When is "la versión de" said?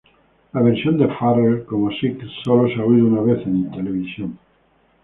0.53-1.07